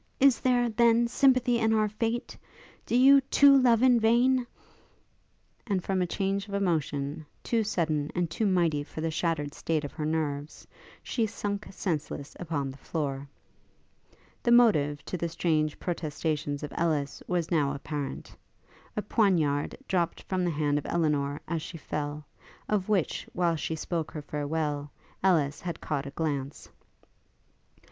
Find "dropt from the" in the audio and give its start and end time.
19.87-20.49